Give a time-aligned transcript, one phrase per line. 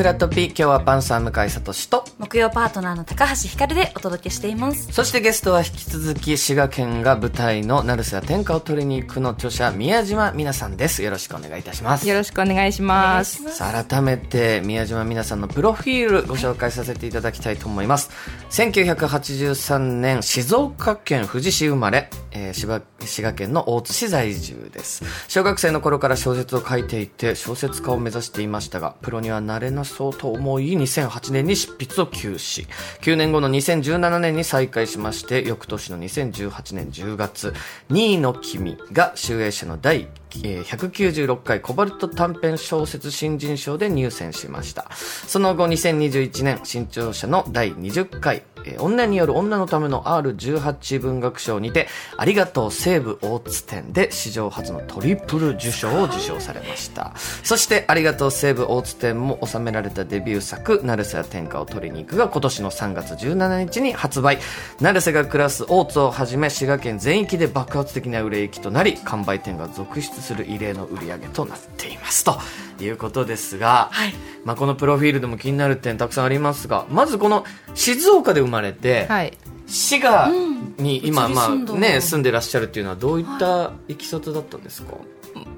[0.00, 2.09] フラットピー今日はパンサー向井聡と。
[2.20, 4.92] 木曜パートナーの高橋ひかるでお届けしています。
[4.92, 11.02] そしてゲストは引き続き滋賀県が舞台の成瀬や天下を取りに行くの著者宮島美奈さんです。
[11.02, 12.06] よろしくお願いいたします。
[12.06, 13.48] よろしくお願いします。
[13.56, 18.10] さあ改めて宮島美奈さんのプロフィールご紹介させていただきたいと思います。
[18.50, 25.04] 1983年静岡県富士市生まれ、えー、滋賀県の大津市在住です。
[25.26, 32.66] 小学生の頃から小説を書いていて小説家を目指していましたがプロにはなれなそうと思い2008年に執筆を休止
[33.00, 37.54] 9年後の2017年に再開しまして翌年の2018年10月
[37.90, 44.90] 「2位の君」が集英社の第196回コバルト短編小説新人賞で入選しました。
[44.94, 57.12] その後2021年新潮社の第20回えー、女による女のための R18 文学賞にて、ありがとう西武大津店で史上初のトリプル受賞を受賞されました。
[57.42, 64.38] そして、ありがとう西武大津店も収められたデビュー作、成瀬や天下を取りに行くが今年の3月17日に発売。
[64.80, 72.24] 成瀬が暮らす大津をはじめ滋賀県全域で爆発的な売れ行きとなり、完売店が続出する異例の売り上げとなっています。
[72.24, 72.38] と
[72.80, 80.30] いうことですが、はい、まあこのプロフィールでも気になる点たくさんありますが、まずこの静岡で生まれて、はい、滋賀
[80.78, 83.94] に今、まあね、住んでらっしゃるっていうのはどういったい。
[83.94, 84.98] きさつだったんですか、は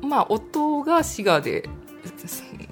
[0.03, 1.69] い、まあ、夫が滋賀で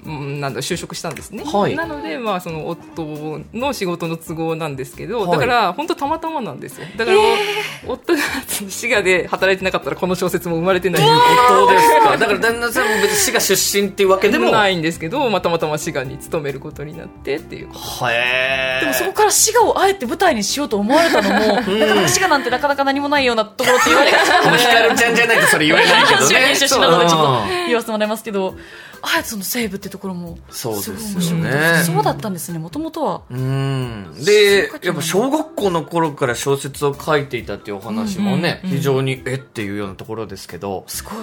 [0.05, 6.87] なんだ就職したんですね、はい、なので、まあ、その夫の仕事の都合なんですけど、はい、だから本当たまたまなんですよ。
[6.97, 8.21] だから、えー、夫が
[8.69, 11.03] 滋賀で働いてなかったらこの小説も生まれてない。
[11.51, 12.17] 夫ですか？
[12.19, 14.51] だから旦那さんも別に滋賀出身っていうわけでも。
[14.51, 17.69] ないんですけど、まあ、たまたま滋賀に勤めることになってっていう。
[17.71, 28.55] でもそこから滋賀をあえて舞台にしようと思われたのも、うん、だから滋賀なんてなかなか何もないようなところって言われがちなのでひかるちゃんじゃないとそれ言えないけど 出身なのでちょっと言わせてもらいますけど
[29.03, 30.38] あえてその西部ってところも。
[30.50, 31.83] そうですよね。
[31.84, 33.22] そうだったんですねもともとは。
[33.31, 34.15] うん。
[34.25, 40.84] でやっぱ小学校の頃から小説を書いていたっていうお話もね、非常にえっていうようなところですけど。
[40.87, 41.15] すごい。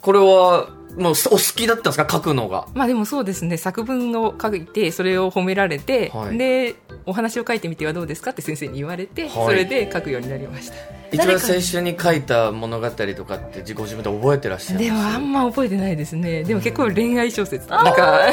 [0.00, 2.06] これはもうお好きだったんですか？
[2.10, 2.66] 書くのが。
[2.74, 3.56] まあでもそうですね。
[3.56, 6.76] 作文を書いてそれを褒められて、はい、で
[7.08, 8.32] お話を書いてみてはどうですか？
[8.32, 10.74] って先生に言われて、はい、それで書くようになりました。
[11.10, 16.44] 一番最初に書いた物語とかって自己自分で覚えてらっしゃるでもあんま覚えてないですね。
[16.44, 18.30] でも結構恋愛小説とか。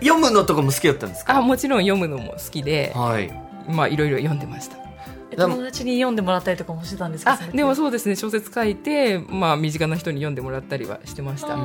[0.00, 1.38] 読むのとかも好きだったんですか？
[1.38, 3.32] あもちろん読むのも好きで、はい、
[3.66, 4.76] まあいろいろ読んでました。
[5.36, 7.38] 友達に読んでもらったりとかもしてたんですか？
[7.52, 8.14] でもそうですね。
[8.14, 11.58] 小説書いて、まあ、身近な人に読んでもらったりはしてました。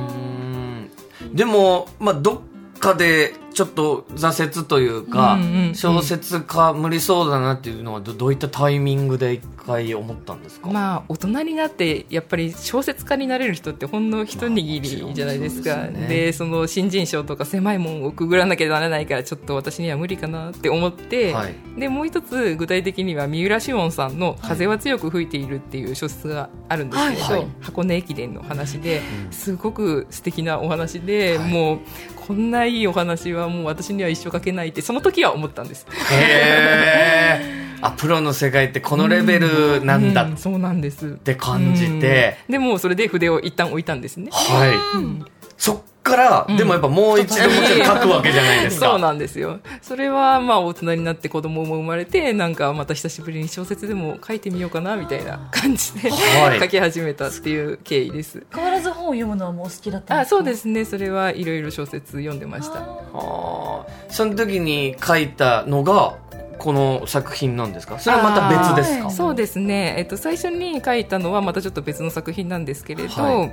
[1.32, 2.42] でも、まあ、ど
[2.76, 5.38] っかでちょっと挫折というか、
[5.74, 10.70] 小説家無理そうだなっていうのはどういったタイミングで一回思ったんですか？
[10.70, 27.40] まあ大人になってやっぱり小説家になれる人ってほんの一握りじゃないですか、まあ、そで、ね、その新人賞とか狭い門をくぐらなきゃならないからちょっと私には無理かなって思って、はい、でもう一つ具体的には三浦紫音さんの「風は強く吹いている」っていう小説があるんですけど、はい。
[27.40, 31.78] はい、箱根駅伝の話ですごく素敵なお話で、もう
[32.16, 35.86] こんないいお話はもう私には一生書けないってその時は思ったんです。
[36.10, 41.08] へあプロの世界ってこのレベルなんだ、うんうん、そうなんです。
[41.08, 44.30] って感じて、でもそれで筆を一旦置いたんですね。
[44.30, 45.24] はい、うん、
[45.56, 48.86] そっから、でもやっぱもう一度もちろん書くわけじゃないですか。
[48.90, 49.60] そうなんですよ。
[49.80, 58.42] それはまあ大人になって子供も生まれて、なんかまた久しぶりに小説でも書いてみようかなみたいな感じで、はい、書き始めたっていう経緯です。
[58.54, 60.36] 変わらず本を読むのはもう好きだったんですか？
[60.36, 60.84] あそうですね。
[60.84, 62.80] それはいろいろ小説読んでました。
[62.80, 63.92] はあ。
[64.08, 66.14] その時に書いたのが、
[66.62, 67.98] この作品なんですか？
[67.98, 69.10] それはまた別ですか？
[69.10, 73.52] そうですね、えっと、最初に書いたのはまたちょっと別の作品なんですけれど、はい、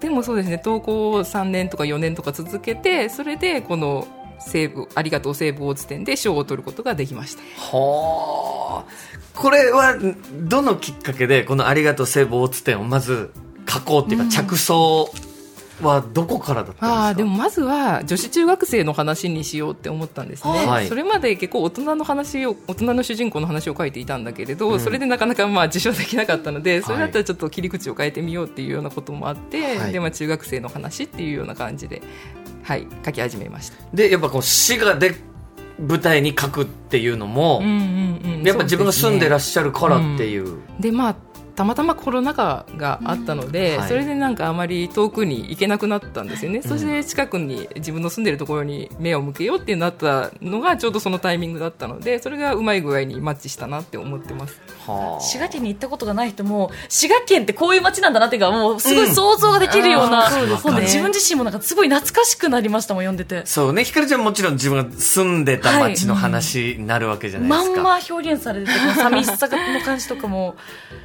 [0.00, 0.58] でもそうですね。
[0.58, 4.08] 投稿を3年とか4年とか続けてそれでこの
[4.40, 7.42] 西部ありがとう西武大津店で賞を取ることができました。
[7.76, 9.38] はあ。
[9.38, 9.96] これは
[10.40, 13.30] どのきっかけでこのありがとう西武大津店をまず
[13.68, 15.21] 書こうっていうか着想、うん
[15.88, 17.06] はどこからだったんですか？
[17.08, 32.02] あでもまずは女子中学生の話にしようって思ったんですね、はい、それまで結構大人の話を大人の主人公の話を書いていたんだけれど、うん、それでなかなかまあ受賞できなかったのでそれだったらちょっと切り口を変えてみようっていうようなこともあって、はい、でまあ、中学生の話っていうような感じで、
[32.62, 33.76] はい、書き始めました。
[33.92, 35.14] でやっぱこう滋賀で
[35.78, 40.44] 舞台に書くっていうのも、うんうんうん、やっぱ自分が住んでらっしゃるからっていう。
[40.78, 41.16] で、ねうん、まあ
[41.54, 43.80] たまたまコロナ禍があったので、うん。
[43.80, 43.88] はい。
[43.88, 54.60] それでなんかあまり遠くに行けなくなったんですよね、そして近くに自分の住んでるところに目を向けようってなったのがちょうどそのタイミングだったのでそれがうまい具合にマッチしたなって思ってます。
[54.86, 55.20] はあ。
[55.20, 60.14] 滋賀県に行ったことがない人も滋賀県ってこういう街なんだなっていうかもうすごい想像ができるような、うん。
[60.14, 60.80] あーそうですね。
[60.82, 63.46] 自分自身もなんかすごい懐かしくなりましたもん読んでて。
[63.46, 67.82] そうね、ひかるちゃんもちろん自分が住んでた街の話になるわけじゃないですか。
[67.82, 70.56] まんま表現されてて寂しさの感じとかも。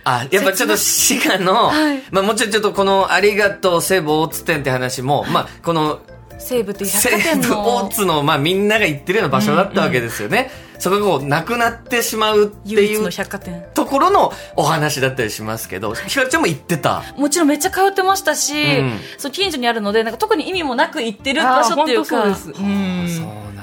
[0.04, 6.00] あ、やっぱちょっと滋賀の、はいまあもちろんちょっとこのありがとう西武大津店って話も、まあこの
[6.40, 10.50] 西武っていう百西貨店武の大津の、まあみんなが行ってるような場所だったわけですよね。
[10.80, 13.66] そこがこう、なくなってしまうっていう唯一の百貨店。
[13.74, 17.04] ところのお話だったりしますけど、ひかるちゃんも行ってた？
[17.18, 19.00] もちろんめっちゃ通ってましたし、うん。
[19.18, 22.36] そう近所にあるのでなんか特に意味もなく行ってる場所っていうか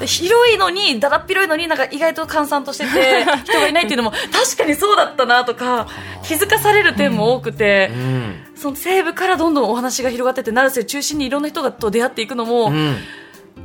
[0.07, 5.87] 広いのにだらっ広いのになんか意外と閑散としてて 人がいないっていうのも確かにそうだったなとか
[6.23, 8.45] 気づかされる点も多くて、うん。
[8.57, 12.97] その西部からどんどんお話が広がってって成瀬中心にいろんな人がと出会っていくのも、うん。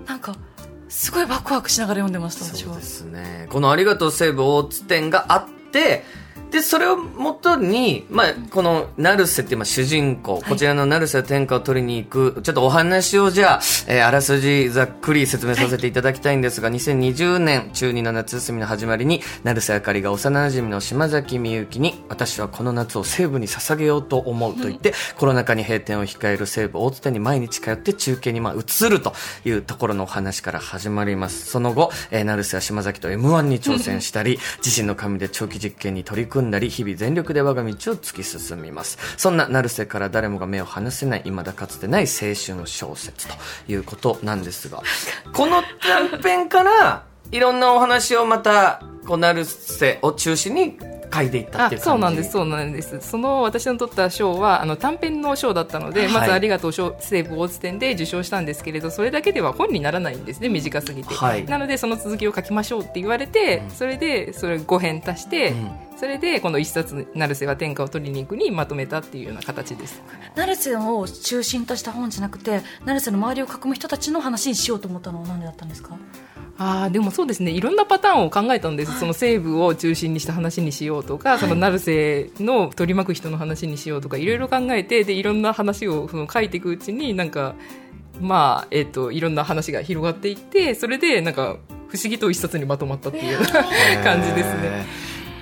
[0.07, 0.35] なんか
[0.89, 3.47] すごいワクワクしながら読んでました私はそうですね。
[3.49, 6.03] このありがとうセーブ大津店があって、
[6.51, 29.13] で、それをもとに、まあ、この、成瀬っていう、まあ、主人公、こちらの成瀬天下を取りに行く、ちょっとお話をじゃあ、えーあらすじざっくり説明させていただきたいんですが、2020年、中2の夏休みの始まりに、成瀬あかりが幼馴染の島崎みゆきに、私はこの夏を西武に捧げようと思うと言って、コロナ禍に閉店を控える西武大津店に毎日通って中継にまあ移ると
[29.45, 31.45] いうところのお話から始まります。
[31.45, 38.97] その後、えー、成瀬は島崎と M1 に挑戦したり、 自身の紙で長期実験に取り組んだり、日々全力で我が道を突き進みます。
[39.17, 43.33] そんな成瀬から誰もが目を離せない、未だかつてない青春小説と
[43.67, 44.81] いうことなんですが、
[45.33, 50.79] この短編から、いろんなお話をまた、こう、成瀬を中心に
[51.13, 51.83] 書いていったっていう感じ。
[51.83, 52.99] あそうなんですそうなんです。
[53.01, 56.13] その私の取った賞はあの短編の賞だったので、はい。
[56.13, 61.45] まずありがとう賞西武大津店で受賞したんですけれどそれだけでは本にならないんですね短すぎて、はい。
[61.45, 65.71] なのでその続きを書きましょうって言われて、それでそれ5編足して、ん。
[65.97, 70.01] それでこの一冊「成瀬は天下を取りに行く」にまとめたっていうような形です。
[70.35, 75.97] 成瀬を中心とした本じゃなくて成瀬の周りを囲む人たちの話にしようと思ったのは何でだったんですか？
[76.61, 77.51] あーでもそうですね。
[77.51, 87.55] いろんなパターンを考えたんです、その西部を中心にした話にしようとか、その成瀬の取り巻く人の話にしようとかいろいろ考えてでいろんな話をその書いていくうちになんか
[88.19, 91.55] まあえっ、といろんな話が広がっていってそれでなんか
[91.87, 93.37] 不思議と一冊にまとまったっていう
[94.03, 94.85] 感じですね。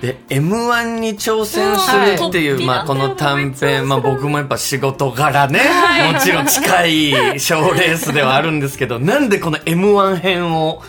[0.00, 6.12] で、M1 に挑戦するっていう、うんまあこの短編、まあ僕もやっぱ仕事柄ね、はい。
[6.12, 10.82] もちろん近い賞レースではあるんですけど、なんでこの M1 編を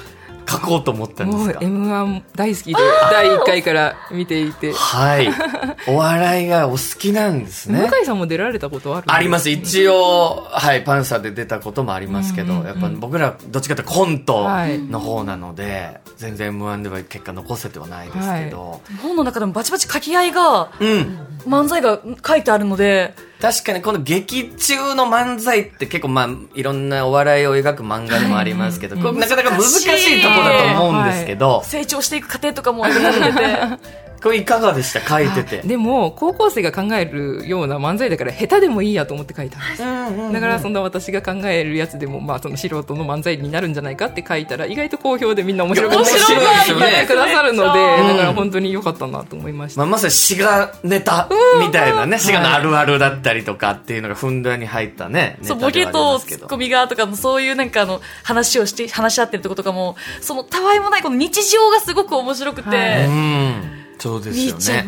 [0.50, 2.74] 書こうと思ったんでもうすか M1 大好きで
[3.12, 5.30] 第1回から見ていて、はい。
[5.88, 7.88] お笑いがお好きなんですね。
[7.90, 9.50] 向井さんも出られたことあるあります。
[9.50, 14.48] 一応、はい、パンサーで出たこともありますけど、やっぱ僕らどっちかというとコント
[14.90, 21.19] の方なので、全然 M1 では結果残せてはないですけど、本の中でもバチバチ書き合いがうん。
[21.48, 35.01] 漫才が書いてあるので確かにこの劇中の漫才って結構まあいろんなお笑いを描く漫画でもありますけど、これなかなか難しいところだと思うんですけど、成長していく過程とかも描かれてて これいかがでした？
[35.01, 35.62] 書いてて。
[35.68, 39.58] でも高校生が考えるような漫才だから下手でもいいやと思って書いた。
[39.58, 48.08] んですだからそんな私が考えるやつでも、まあ、その素人の漫才になるんじゃないかって書いたら意外と好評でみんな面白く面白いってくださるので、うん。
[48.10, 51.29] だから本当に良かったなと思いました、まあ、まさに滋賀ネタ
[51.60, 63.78] みたいなね、滋賀のあるあるだったりとかっていうのがふんだんに入ったね、そうボケとツッコミがとかもそういうなんかあの話をして話し合ってるとことかもそのたわいもないこの日常がすごく面白くて、はうん。
[64.00, 64.88] そうですよね。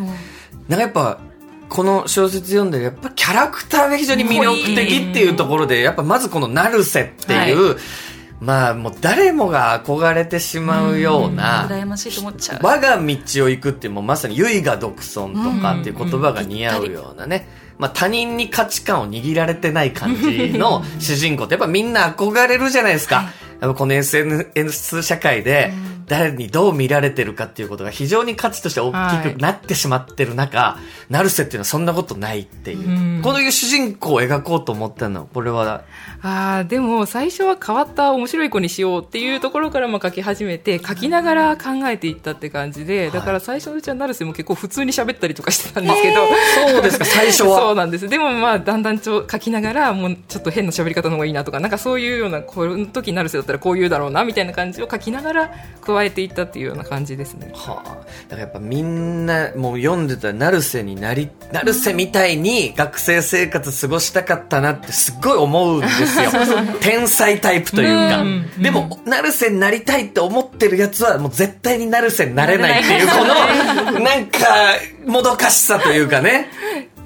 [0.67, 1.19] なんかやっぱ、
[1.69, 7.77] この小説読んで、やっぱキャラクターが非常に魅力的っていうところで、やっぱまずこの成瀬っていう、
[8.41, 12.59] まあもう誰もが憧れてしまうような、羨ましいと思っちゃう。
[12.61, 23.15] 我が道を行くってもうまさに唯我独尊とかっていう言葉が似合うようなね、まあ他人に価値観を握られてない感じの 主人公ってやっぱみんな憧れるじゃないですか。
[23.15, 23.31] や
[23.67, 25.71] っぱこの SNS 社会で
[26.07, 30.77] 誰にどう見られてるかっていうことが非常に価値として大きくなってしまってる中、
[31.09, 32.89] 成瀬っていうのはそんなことないっていう。
[32.89, 33.21] うん。
[33.21, 35.83] このいう主人公を描こうと思ったのは、これは、
[36.21, 46.27] あーでも最初は変わった面白い子にしようっていうところからまあ書き始めて書きながら考えていったって感じで、だから最初のうちは成瀬も結構普通に喋ったりとかしてたんですけど、
[46.73, 47.57] そうですか、最初は。
[47.61, 48.09] そうなんです。
[48.09, 57.51] でもまあだんだんちょ書きながらもうちょっと変な喋り方の方がいいなとかなんかそういうようなこの時成瀬だったらこう言うだろうなみたいな感じを書きながら加加えていったっていうような感じですね。
[57.53, 66.31] はあ、だからやっぱみんなもう読んでたら成瀬になり、成瀬みたいに学生生活過ごしたかったなってすっごい思うんですよ。
[66.81, 68.21] 天才タイプというか。
[68.21, 73.15] うんでも、成瀬になりたいって思ってるやつはもう絶対に成瀬になれないっていう、こ
[73.93, 74.39] の、なんか、
[75.05, 76.49] もどかしさというかね。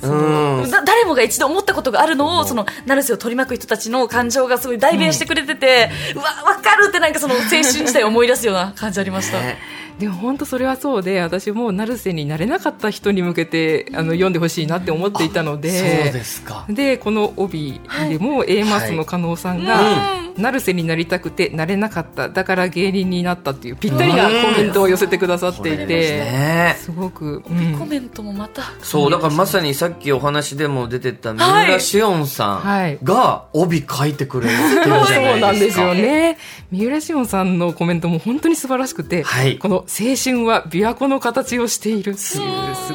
[0.09, 0.71] うん。
[0.71, 9.39] だ誰もが一度思ったことがあるのを、その、成瀬を取り巻く人たちの感情がすごい代弁してくれてて、うわ、わかるってなんかその青春時代を思い出すような感じありました。
[9.39, 9.57] ね。
[10.00, 16.65] でも本当それはそうで私も成瀬になれなかった人に向けてあの読んでほしいなって思っていたのでそうですか。
[16.67, 24.29] でこの帯でも A マスの加納さんが、成瀬になりたくてなれなかっただから芸人になったっていうぴったりなコ
[24.61, 28.63] メントを寄せてくださっていて、ねすごく、うんコメントもまた。
[28.81, 35.31] そう、だからまさにさっきお話でも出てた三浦紫音さはいんが帯書いてくれるっていうじゃないですか。
[35.31, 36.37] そうなんですよね。
[36.71, 42.39] 三浦紫音さんのコメントも本当に素晴らしくて、はいこの青春は琵琶湖の形をしているっていう、す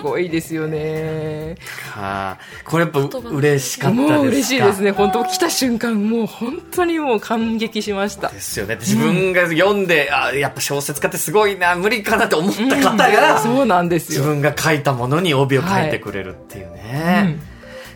[0.02, 1.56] ごいですよね。
[1.92, 4.16] はあ、これやっぱ嬉しかったですか？
[4.16, 4.90] もう嬉しいですね。
[4.92, 8.40] 本当来た瞬間、もう本当にもう感激しましたで。
[8.40, 8.74] すよね。
[8.80, 14.18] 自分が読んで、あやっぱ小説家ってすごいな、無理かなって思った方が、そうなんですよ。
[14.18, 17.38] 自分が書いたものに帯を書いてくれるっていうね。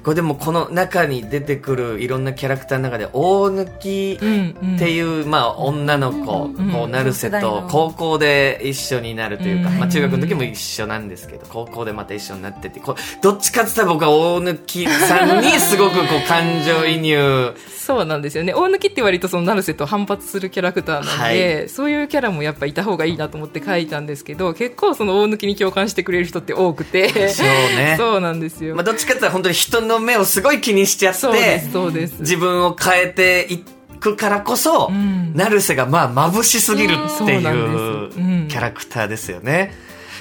[0.05, 18.55] これでもこの中に出てくるいろんなキャラクターの中で大貫っていう、まあ女の子、こう成瀬と高校で一緒になるというか、まあ中学の時も一緒なんですけど、高校でまた一緒になってて、こうどっちかって言ったら僕は大貫さんにすごくこう感情移入、そうなんですよね。
[18.55, 27.29] 大貫って割とその成瀬と反発するキャラクターなんで、はいそういうキャラもやっぱいた方がいいなと思って書いたんですけど、結構その大貫に共感してくれる人って多くて。
[27.29, 28.75] そうね そうなんですよ。
[28.75, 32.21] まあどっちかって言ったら本当に人の目をすごい気にしちゃって、そうです、そうです。
[32.21, 33.63] 自分を変えてい
[34.01, 39.75] くからこそ、ん成瀬がまあ眩しすぎるっていうキャラクターですよね。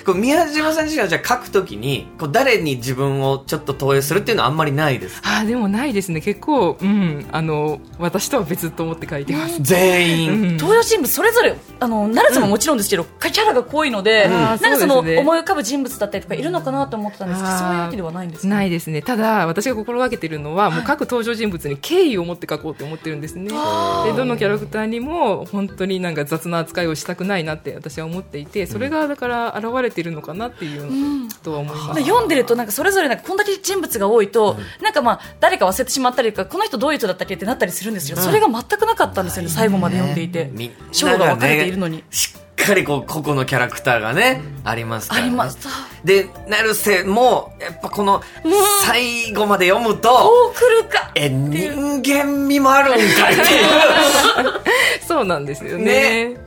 [0.06, 5.40] こう宮島さん自身はじゃあ書くときに、こう誰に自分をちょっと投影するっていうのはあんまりないですか？
[5.40, 6.22] あーでもないですね。
[6.22, 9.62] 結構、うん、あの、私とは別と思って書いてます。
[9.62, 10.32] 全員。
[10.32, 18.70] うん登場人物それぞれ、あの、成瀬ももちろんですけど、キャラが濃いので、なんかその、思い浮かぶ人物だったりとかいるのかなと思ってたんですけど、そういうわけではないんですかない。
[18.70, 19.02] ですね。
[19.02, 23.50] ただ、私が心がけてるのは、もう各登場人物に敬意を持って書こうって思ってるんですね。
[23.50, 23.54] で、
[24.14, 31.96] どのキャラクターにも、本当になんか雑な扱いをしたくないなって私は思っていて、それがだから現れてるのかなっていうとは思います。
[31.96, 40.52] で読んでるとなんかそれぞれなんかこんだけ人物が多いと、なんかまあ誰か忘れてしまったりとかこの人どういう人だったっけってなったりするんですよ、それが全くなかったんですよね最後まで読んでいて。
[40.92, 45.28] 章が分かれているのに、しっかりこう個々のキャラクターがね、ありますから、ね。
[45.28, 45.70] ありました
[46.04, 48.22] で、成瀬も、やっぱこの、
[48.86, 53.48] 最後まで読むと、こう来るかえ、人間味もあるんかいっていう。
[55.08, 56.38] そうなんですよね。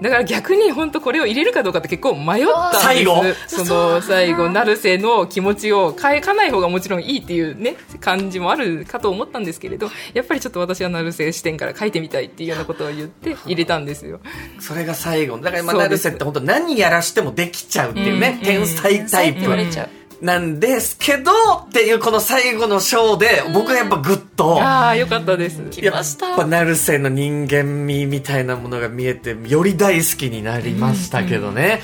[0.00, 2.84] だから逆に本当これを入れるかどうかって結構迷ったんです。
[2.84, 3.22] 最後。
[3.46, 14.20] その最後、成瀬の気持ちを変えかない方がもちろんいいっていうね、感じもあるかと思ったんですけれど、やっぱりちょっと私は成瀬視点から書いてみたいっていうようなことを言って入れたんですよ。
[14.60, 15.38] それが最後。
[15.38, 19.88] だから成瀬って本当何やらしてもできちゃうっていうね、天才タイって言われちゃう。
[19.88, 21.32] プなんですけど、
[21.66, 25.60] っていうこの最後の章で、僕はやっぱグッと、ああ、よかったです。
[25.70, 31.80] 来ましたやっぱ成瀬の人間味みたいなものが見えて、より大好きになりましたけどね。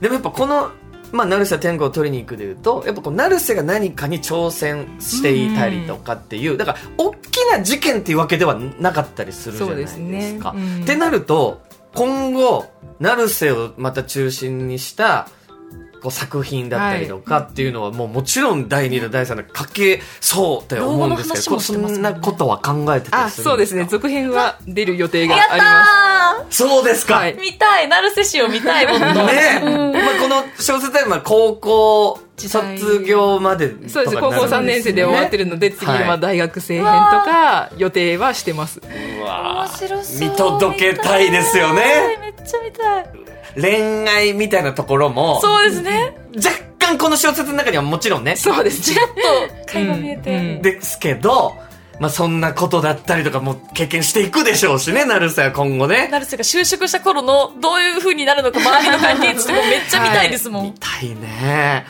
[0.00, 0.70] でもやっぱこの、
[1.10, 9.98] まあ、成瀬天狗を取りに行くでいうと、やっぱこう、成瀬が何かに挑戦していたりとかっていう、だから、大きな事件っていうわけではなかったりするじゃないですか。
[9.98, 11.60] そうですねうんってなると、
[11.94, 12.70] 今後、
[13.00, 15.28] 成瀬をまた中心にした、
[16.02, 23.50] こう作品だったりとかっていうのはもうもちろん第2弾第3弾書けそうって思うんですけど、老後の話もしてそんなことは考えてたあ、りするんですか？
[23.50, 23.86] そうですね。
[23.88, 27.36] 続編は出る予定がありまたそうですか、はい。
[27.36, 27.88] ー見たい。
[27.88, 29.60] 成瀬氏を見たいもっとね。
[29.62, 33.94] まあこの小説はまあ高校卒業までとかす。
[33.94, 34.16] そうです。
[34.16, 38.80] 高校3年生で終わってるので、次はいは大学生編とか予定はしてます。
[38.80, 43.06] うわ面白そう見届けたいですよね見たいめっちゃ見たい
[43.54, 48.84] 恋愛みたいなところもそうですね若干この小説の中にはもちろんねそうですね。
[48.84, 51.54] ちらっと会話見えて、うんうんですけど
[52.00, 61.86] まあそんなことだったりとかも経験していくでしょうしね成瀬は今後ね成瀬が就職した頃のどういう風になるのか周りの関係値とかめっちゃ見たいですもん、 見たいね。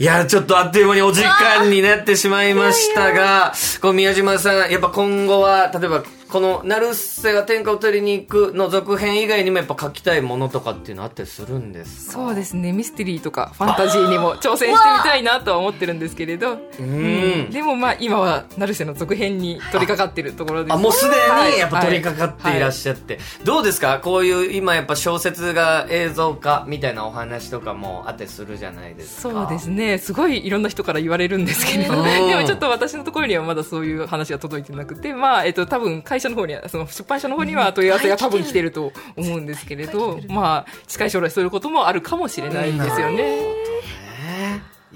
[0.00, 3.52] いや、ちょっとあっという間にお時間になってしまいましたが、
[3.82, 12.72] こう宮島さん、やっぱ今後は、例えばこの、成瀬が天下を取りに行くの続編以外にもやっぱ書きたいものとかっていうのあったりするんですそうですね。
[12.72, 16.58] ミステリーとかファンタジーにも挑戦してみたいなとは思ってるんですけれど。
[16.78, 20.74] うん、でもまあ今は成瀬の続編に取り掛かってるところです。
[20.74, 21.10] あ、もうすで
[21.52, 23.14] にやっぱ取り掛かっていらっしゃって。
[23.14, 24.00] はいはい、どうですか？
[24.00, 29.30] こういう今やっぱ小説が映像化みたいなお話とかもあってするじゃないですか。
[29.30, 29.98] そうですね。
[29.98, 43.38] すごいいろんな人から言われるんですけれど、でもちょっと私のところにはまだそういう話が届いてなくて、まあ、えっと、多分会社の方には、その出版社の方には問い合わせが多分来てると思うんですけれど、まあ、近い将来そういうこともあるかもしれないですよね。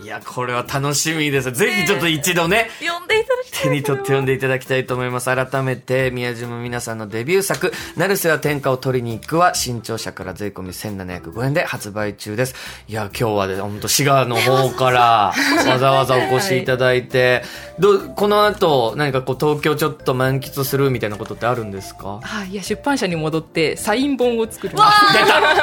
[0.02, 1.52] いや、これは楽しみです。
[1.52, 3.31] ぜひちょっと一度ね、読んでいた。
[3.62, 5.26] 手に取って読んでいただきたいと思います。
[5.34, 12.54] 改めて、宮島皆さんのデビュー作、成瀬は天下を取りに行くは、新潮社から税込み1705円で発売中です。
[12.88, 15.32] いや、今日はね、本当滋賀の方から
[15.68, 17.42] わざわざお越しいただいて、
[17.78, 22.18] どこの後、何かこう、東京ちょっと満喫するみたいなことってあるんですか？
[22.22, 24.74] はい、いや、出版社に戻って、サイン本を作る。
[24.74, 24.84] 出た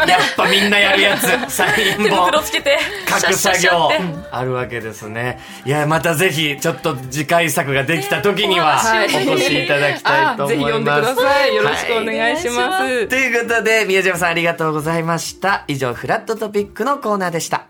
[0.08, 2.04] やっぱみんなやるやつ サイン本。
[2.06, 2.78] 手袋つけて。
[3.08, 3.90] 書く作業。
[4.32, 5.40] あるわけですね。
[5.66, 10.58] いや、またぜひ、ちょっと次回作ができた時には、お越しいただきたいと思います。
[10.58, 11.56] ぜひ読んでください。
[11.56, 12.60] よろしくお願いします。
[12.60, 15.64] はい、ということで、宮島さんありがとうございました。
[15.68, 17.66] 以上、フラットトピックのコーナーでした。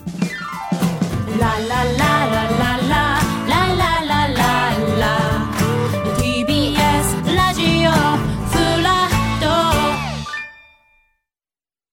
[1.39, 1.83] ララ
[2.59, 2.68] ラ